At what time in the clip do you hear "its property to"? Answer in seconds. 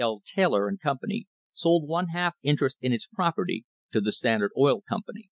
2.91-4.01